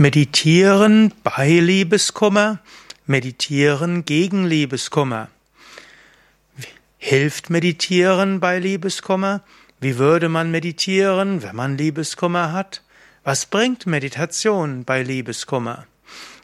[0.00, 2.60] Meditieren bei Liebeskummer,
[3.04, 5.28] meditieren gegen Liebeskummer.
[6.96, 9.42] Hilft Meditieren bei Liebeskummer?
[9.78, 12.82] Wie würde man meditieren, wenn man Liebeskummer hat?
[13.24, 15.86] Was bringt Meditation bei Liebeskummer?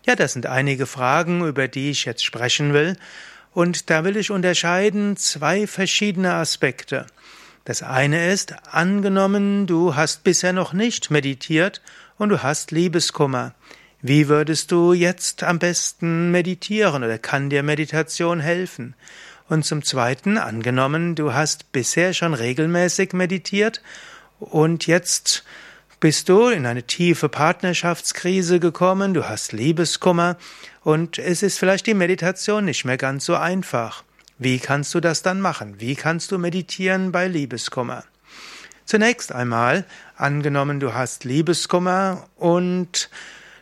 [0.04, 2.98] Ja, das sind einige Fragen, über die ich jetzt sprechen will,
[3.54, 7.06] und da will ich unterscheiden zwei verschiedene Aspekte.
[7.66, 11.82] Das eine ist, angenommen, du hast bisher noch nicht meditiert
[12.16, 13.54] und du hast Liebeskummer.
[14.00, 18.94] Wie würdest du jetzt am besten meditieren oder kann dir Meditation helfen?
[19.48, 23.82] Und zum Zweiten, angenommen, du hast bisher schon regelmäßig meditiert
[24.38, 25.42] und jetzt
[25.98, 30.36] bist du in eine tiefe Partnerschaftskrise gekommen, du hast Liebeskummer
[30.84, 34.04] und es ist vielleicht die Meditation nicht mehr ganz so einfach.
[34.38, 35.80] Wie kannst du das dann machen?
[35.80, 38.04] Wie kannst du meditieren bei Liebeskummer?
[38.84, 39.86] Zunächst einmal,
[40.16, 43.08] angenommen du hast Liebeskummer und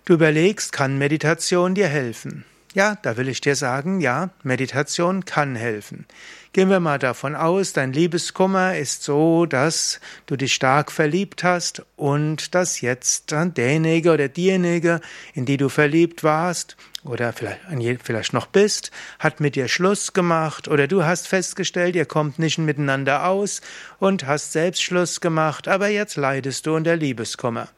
[0.04, 2.44] du überlegst, kann Meditation dir helfen?
[2.74, 6.06] Ja, da will ich dir sagen, ja, Meditation kann helfen.
[6.52, 11.82] Gehen wir mal davon aus, dein Liebeskummer ist so, dass du dich stark verliebt hast
[11.94, 15.00] und dass jetzt derjenige oder diejenige,
[15.34, 17.60] in die du verliebt warst oder vielleicht,
[18.02, 22.58] vielleicht noch bist, hat mit dir Schluss gemacht oder du hast festgestellt, ihr kommt nicht
[22.58, 23.60] miteinander aus
[23.98, 27.68] und hast selbst Schluss gemacht, aber jetzt leidest du unter Liebeskummer.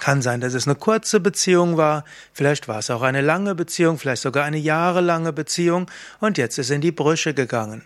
[0.00, 3.98] Kann sein, dass es eine kurze Beziehung war, vielleicht war es auch eine lange Beziehung,
[3.98, 5.88] vielleicht sogar eine jahrelange Beziehung
[6.18, 7.82] und jetzt ist in die Brüche gegangen.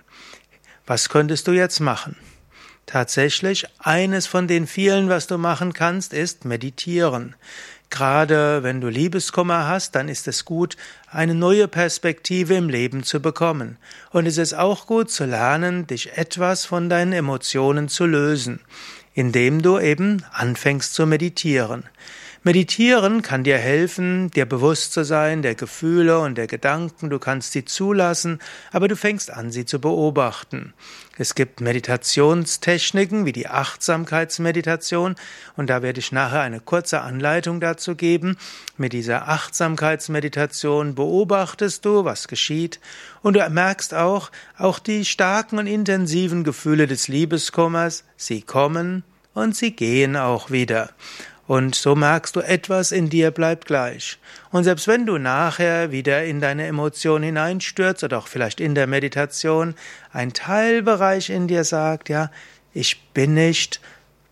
[0.87, 2.17] Was könntest du jetzt machen?
[2.87, 7.37] Tatsächlich, eines von den vielen, was du machen kannst, ist meditieren.
[7.91, 10.77] Gerade wenn du Liebeskummer hast, dann ist es gut,
[11.11, 13.79] eine neue Perspektive im Leben zu bekommen.
[14.11, 18.61] Und es ist auch gut zu lernen, dich etwas von deinen Emotionen zu lösen
[19.19, 21.83] indem du eben anfängst zu meditieren.
[22.45, 27.51] Meditieren kann dir helfen, dir bewusst zu sein der Gefühle und der Gedanken, du kannst
[27.53, 28.39] sie zulassen,
[28.71, 30.73] aber du fängst an, sie zu beobachten.
[31.19, 35.17] Es gibt Meditationstechniken wie die Achtsamkeitsmeditation
[35.57, 38.37] und da werde ich nachher eine kurze Anleitung dazu geben.
[38.77, 42.79] Mit dieser Achtsamkeitsmeditation beobachtest du, was geschieht
[43.21, 49.03] und du merkst auch, auch die starken und intensiven Gefühle des Liebeskummers, sie kommen
[49.35, 50.91] und sie gehen auch wieder.
[51.49, 54.19] Und so merkst du, etwas in dir bleibt gleich.
[54.51, 58.87] Und selbst wenn du nachher wieder in deine Emotion hineinstürzt oder auch vielleicht in der
[58.87, 59.75] Meditation,
[60.13, 62.31] ein Teilbereich in dir sagt, ja,
[62.75, 63.81] ich bin nicht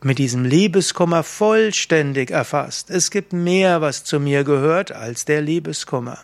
[0.02, 2.90] mit diesem Liebeskummer vollständig erfasst.
[2.90, 6.18] Es gibt mehr, was zu mir gehört, als der Liebeskummer.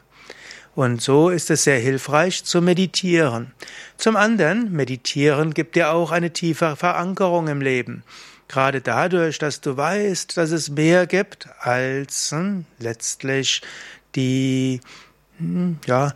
[0.75, 3.53] Und so ist es sehr hilfreich zu meditieren.
[3.97, 8.05] Zum anderen, meditieren gibt dir auch eine tiefe Verankerung im Leben.
[8.53, 13.63] Gerade dadurch, dass du weißt, dass es mehr gibt als hm, letztlich
[14.15, 14.81] die
[15.39, 16.13] hm, ja,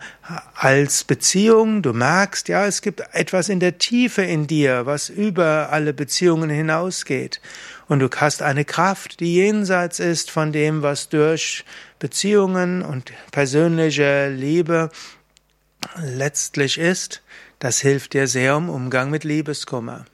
[0.53, 5.69] als Beziehung, du merkst, ja, es gibt etwas in der Tiefe in dir, was über
[5.71, 7.41] alle Beziehungen hinausgeht.
[7.87, 11.65] Und du hast eine Kraft, die jenseits ist von dem, was durch
[11.97, 14.91] Beziehungen und persönliche Liebe
[16.03, 17.23] letztlich ist.
[17.57, 20.05] Das hilft dir sehr im Umgang mit Liebeskummer.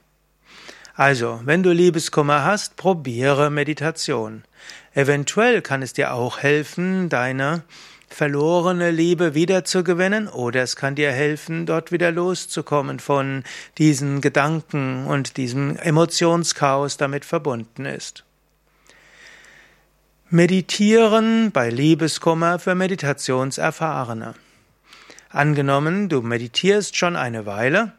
[0.96, 4.44] Also, wenn du Liebeskummer hast, probiere Meditation.
[4.92, 7.64] Eventuell kann es dir auch helfen, deine
[8.08, 13.42] verlorene Liebe wiederzugewinnen oder es kann dir helfen, dort wieder loszukommen von
[13.76, 18.22] diesen Gedanken und diesem Emotionschaos damit verbunden ist.
[20.30, 24.34] Meditieren bei Liebeskummer für Meditationserfahrene.
[25.28, 27.94] Angenommen, du meditierst schon eine Weile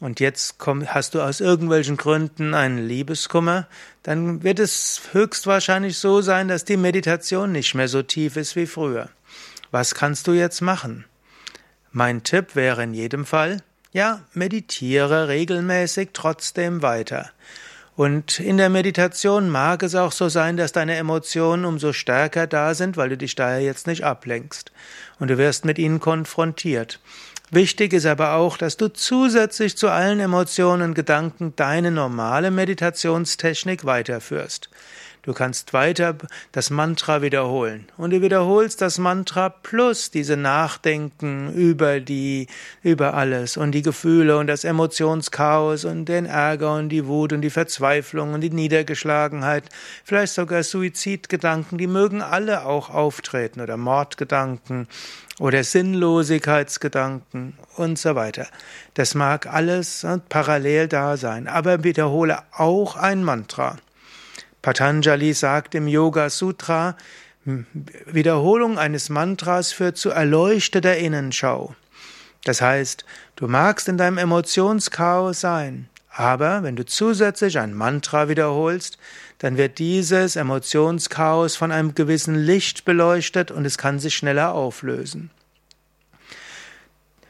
[0.00, 3.68] und jetzt komm, hast du aus irgendwelchen Gründen einen Liebeskummer,
[4.02, 8.66] dann wird es höchstwahrscheinlich so sein, dass die Meditation nicht mehr so tief ist wie
[8.66, 9.10] früher.
[9.70, 11.04] Was kannst du jetzt machen?
[11.92, 13.62] Mein Tipp wäre in jedem Fall,
[13.92, 17.30] ja, meditiere regelmäßig trotzdem weiter.
[17.96, 22.74] Und in der Meditation mag es auch so sein, dass deine Emotionen umso stärker da
[22.74, 24.72] sind, weil du dich daher jetzt nicht ablenkst.
[25.18, 27.00] Und du wirst mit ihnen konfrontiert.
[27.52, 33.84] Wichtig ist aber auch, dass du zusätzlich zu allen Emotionen und Gedanken deine normale Meditationstechnik
[33.84, 34.70] weiterführst.
[35.22, 36.16] Du kannst weiter
[36.52, 42.46] das Mantra wiederholen und du wiederholst das Mantra plus diese Nachdenken über die,
[42.82, 47.42] über alles und die Gefühle und das Emotionschaos und den Ärger und die Wut und
[47.42, 49.64] die Verzweiflung und die Niedergeschlagenheit,
[50.04, 54.88] vielleicht sogar Suizidgedanken, die mögen alle auch auftreten oder Mordgedanken
[55.38, 58.46] oder Sinnlosigkeitsgedanken und so weiter.
[58.94, 63.76] Das mag alles äh, parallel da sein, aber wiederhole auch ein Mantra.
[64.62, 66.96] Patanjali sagt im Yoga Sutra,
[68.06, 71.74] Wiederholung eines Mantras führt zu erleuchteter Innenschau.
[72.44, 73.04] Das heißt,
[73.36, 78.98] du magst in deinem Emotionschaos sein, aber wenn du zusätzlich ein Mantra wiederholst,
[79.38, 85.30] dann wird dieses Emotionschaos von einem gewissen Licht beleuchtet und es kann sich schneller auflösen.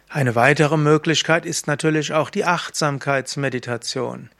[0.08, 4.30] Eine weitere Möglichkeit ist natürlich auch die Achtsamkeitsmeditation,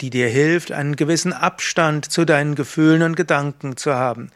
[0.00, 4.30] die dir hilft, einen gewissen Abstand zu deinen Gefühlen und Gedanken zu haben.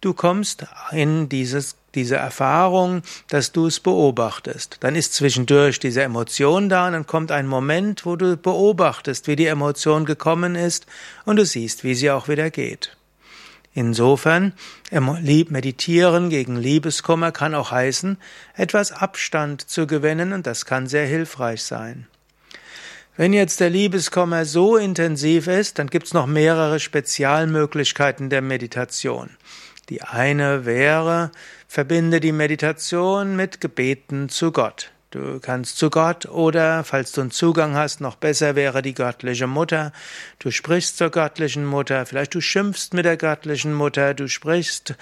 [0.00, 4.76] Du kommst in dieses, diese Erfahrung, dass du es beobachtest.
[4.80, 9.36] Dann ist zwischendurch diese Emotion da und dann kommt ein Moment, wo du beobachtest, wie
[9.36, 10.86] die Emotion gekommen ist
[11.24, 12.96] und du siehst, wie sie auch wieder geht.
[13.72, 14.52] Insofern,
[14.92, 18.18] meditieren gegen Liebeskummer kann auch heißen,
[18.54, 22.06] etwas Abstand zu gewinnen und das kann sehr hilfreich sein.
[23.16, 29.30] Wenn jetzt der Liebeskummer so intensiv ist, dann gibt es noch mehrere Spezialmöglichkeiten der Meditation.
[29.88, 31.30] Die eine wäre,
[31.68, 34.93] verbinde die Meditation mit Gebeten zu Gott.
[35.14, 39.46] Du kannst zu Gott oder, falls du einen Zugang hast, noch besser wäre die göttliche
[39.46, 39.92] Mutter.
[40.40, 44.96] Du sprichst zur göttlichen Mutter, vielleicht du schimpfst mit der göttlichen Mutter, du sprichst,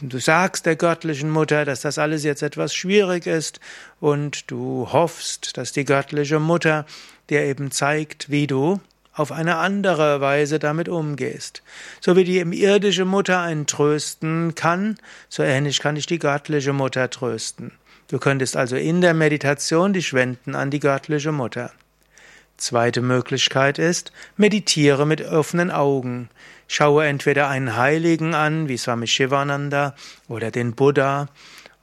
[0.00, 3.58] du sagst der göttlichen Mutter, dass das alles jetzt etwas schwierig ist
[3.98, 6.86] und du hoffst, dass die göttliche Mutter
[7.28, 8.80] dir eben zeigt, wie du
[9.12, 11.64] auf eine andere Weise damit umgehst.
[12.00, 14.96] So wie die irdische Mutter einen trösten kann,
[15.28, 17.72] so ähnlich kann ich die göttliche Mutter trösten.
[18.08, 21.70] Du könntest also in der Meditation dich wenden an die göttliche Mutter.
[22.56, 26.28] Zweite Möglichkeit ist, meditiere mit offenen Augen.
[26.66, 29.94] Schaue entweder einen Heiligen an, wie Swami Shivananda,
[30.26, 31.28] oder den Buddha,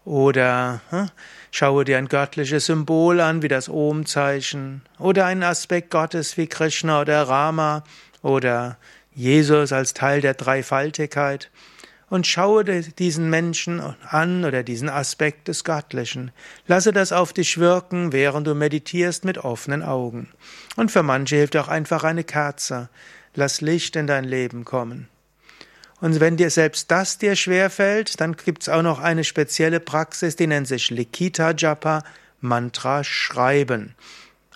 [0.03, 1.09] oder hm,
[1.57, 6.99] Schaue dir ein göttliches Symbol an, wie das Om-Zeichen, oder einen Aspekt Gottes wie Krishna
[6.99, 7.85] oder Rama
[8.21, 8.77] oder
[9.13, 11.49] Jesus als Teil der Dreifaltigkeit
[12.09, 16.31] und schaue diesen Menschen an oder diesen Aspekt des Göttlichen.
[16.67, 20.29] Lasse das auf dich wirken, während du meditierst mit offenen Augen.
[20.75, 22.89] Und für manche hilft auch einfach eine Kerze.
[23.33, 25.09] Lass Licht in dein Leben kommen.
[26.01, 30.47] Und wenn dir selbst das dir schwerfällt, dann gibt's auch noch eine spezielle Praxis, die
[30.47, 32.03] nennt sich Likita Japa,
[32.41, 33.95] Mantra schreiben.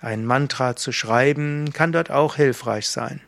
[0.01, 3.21] Ein Mantra zu schreiben kann dort auch hilfreich sein.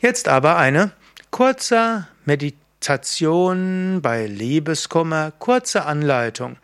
[0.00, 0.92] Jetzt aber eine
[1.30, 6.56] kurze Meditation bei Liebeskummer, kurze Anleitung.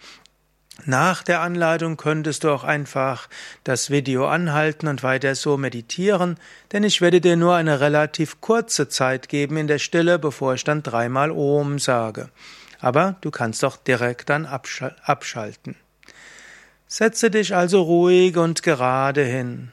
[0.87, 3.29] Nach der Anleitung könntest du auch einfach
[3.65, 6.39] das Video anhalten und weiter so meditieren,
[6.73, 10.65] denn ich werde dir nur eine relativ kurze Zeit geben in der Stille, bevor ich
[10.65, 12.31] dann dreimal Om sage.
[12.81, 15.77] Aber du kannst doch direkt dann abschalten.
[16.87, 19.73] Setze dich also ruhig und gerade hin.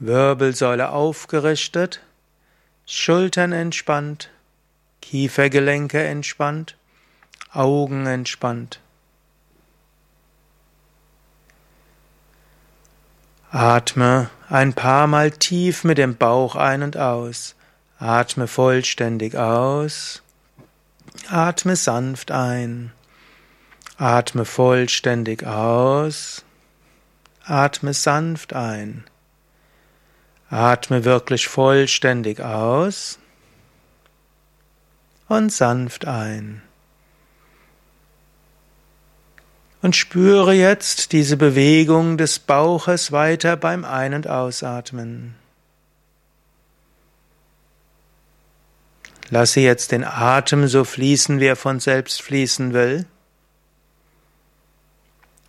[0.00, 2.00] Wirbelsäule aufgerichtet,
[2.84, 4.30] Schultern entspannt,
[5.14, 6.76] Kiefergelenke entspannt,
[7.52, 8.80] Augen entspannt.
[13.52, 17.54] Atme ein paar Mal tief mit dem Bauch ein und aus.
[18.00, 20.24] Atme vollständig aus.
[21.28, 22.90] Atme sanft ein.
[23.96, 26.44] Atme vollständig aus.
[27.44, 29.04] Atme sanft ein.
[30.50, 33.20] Atme wirklich vollständig aus
[35.28, 36.62] und sanft ein.
[39.82, 45.34] Und spüre jetzt diese Bewegung des Bauches weiter beim Ein- und Ausatmen.
[49.30, 53.06] Lasse jetzt den Atem so fließen, wie er von selbst fließen will.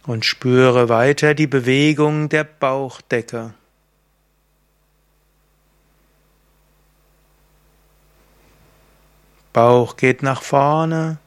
[0.05, 3.53] Und spüre weiter die Bewegung der Bauchdecke.
[9.56, 11.18] Bauch geht nach vorne,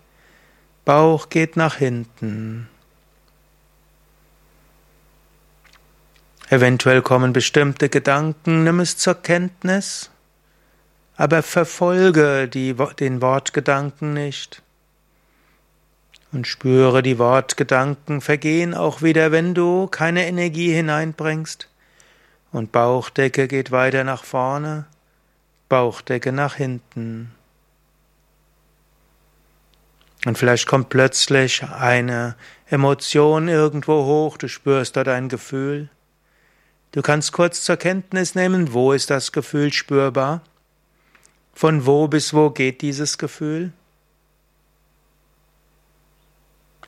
[0.85, 2.69] Bauch geht nach hinten.
[6.51, 10.11] Eventuell kommen bestimmte Gedanken, nimm es zur Kenntnis,
[11.17, 14.61] aber verfolge die, den Wortgedanken nicht.
[16.31, 21.71] Und spüre, die Wortgedanken vergehen auch wieder, wenn du keine Energie hineinbringst.
[22.53, 24.85] Und Bauchdecke geht weiter nach vorne,
[25.71, 27.33] Bauchdecke nach hinten.
[30.25, 32.35] Und vielleicht kommt plötzlich eine
[32.67, 35.89] Emotion irgendwo hoch, du spürst dort ein Gefühl.
[36.93, 40.43] Du kannst kurz zur Kenntnis nehmen, wo ist das Gefühl spürbar?
[41.55, 43.73] Von wo bis wo geht dieses Gefühl?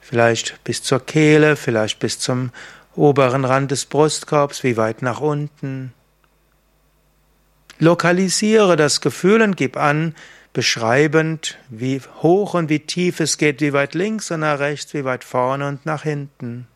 [0.01, 2.51] Vielleicht bis zur Kehle, vielleicht bis zum
[2.97, 5.93] oberen Rand des Brustkorbs, wie weit nach unten.
[7.79, 10.15] Lokalisiere das Gefühl und gib an,
[10.53, 15.05] beschreibend, wie hoch und wie tief es geht, wie weit links und nach rechts, wie
[15.05, 16.67] weit vorne und nach hinten.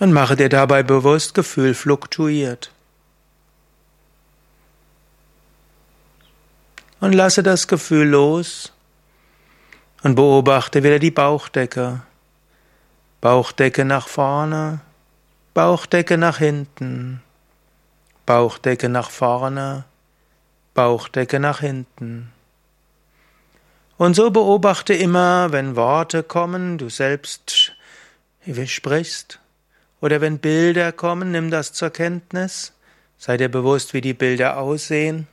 [0.00, 2.70] Und mache dir dabei bewusst, Gefühl fluktuiert.
[7.00, 8.72] Und lasse das Gefühl los
[10.02, 12.02] und beobachte wieder die Bauchdecke.
[13.20, 14.80] Bauchdecke nach vorne,
[15.54, 17.22] Bauchdecke nach hinten,
[18.28, 19.86] Bauchdecke nach vorne,
[20.74, 22.30] Bauchdecke nach hinten.
[23.96, 27.72] Und so beobachte immer, wenn Worte kommen, du selbst
[28.66, 29.40] sprichst,
[30.02, 32.74] oder wenn Bilder kommen, nimm das zur Kenntnis,
[33.16, 35.26] sei dir bewusst, wie die Bilder aussehen.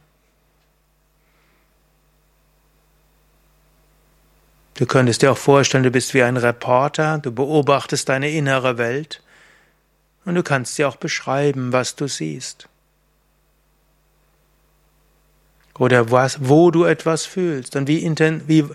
[4.76, 9.22] Du könntest dir auch vorstellen, du bist wie ein Reporter, du beobachtest deine innere Welt
[10.24, 12.70] und du kannst dir auch beschreiben, was du siehst.
[15.78, 18.04] Oder was, wo du etwas fühlst und wie,
[18.48, 18.66] wie,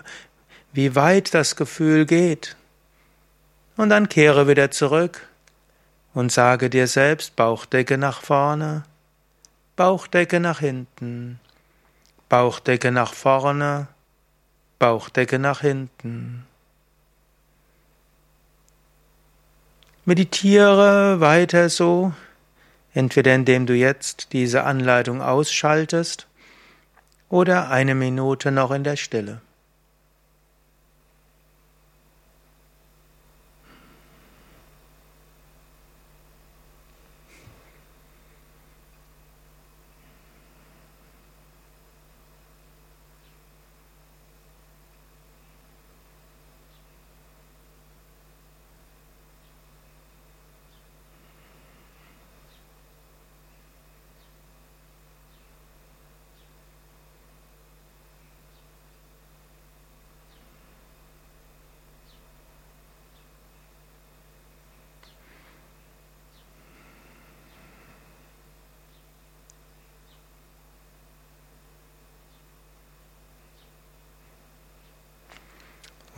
[0.73, 2.55] wie weit das Gefühl geht.
[3.75, 5.27] Und dann kehre wieder zurück
[6.13, 8.83] und sage dir selbst Bauchdecke nach vorne,
[9.75, 11.39] Bauchdecke nach hinten,
[12.29, 13.87] Bauchdecke nach vorne,
[14.77, 16.45] Bauchdecke nach hinten.
[20.05, 22.13] Meditiere weiter so,
[22.93, 26.27] entweder indem du jetzt diese Anleitung ausschaltest
[27.31, 29.41] oder eine Minute noch in der Stille.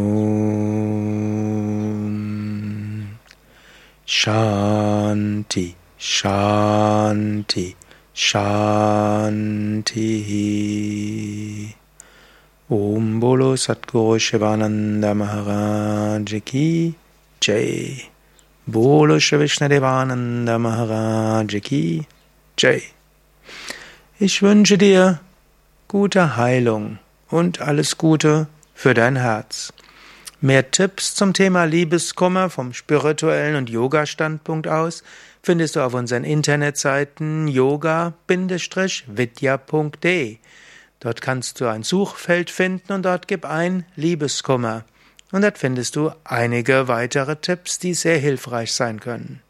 [4.05, 7.75] Shanti, Shanti,
[8.13, 9.55] Shanti.
[12.69, 16.93] Om Bolo Satguru Shivananda Maharaj Ki
[17.39, 18.18] Jai.
[18.71, 21.43] Bolo Shri Vishnadevananda
[22.57, 22.83] Jai.
[24.19, 25.19] Ich wünsche dir
[25.88, 26.99] gute Heilung
[27.29, 28.45] und alles Gute
[28.75, 29.73] für dein Herz.
[30.39, 35.01] Mehr Tipps zum Thema Liebeskummer vom spirituellen und Yoga-Standpunkt aus
[35.41, 40.38] findest du auf unseren Internetseiten yoga-vidya.de.
[40.99, 44.83] Dort kannst du ein Suchfeld finden und dort gib ein Liebeskummer.
[45.31, 49.41] Und dort findest du einige weitere Tipps, die sehr hilfreich sein können.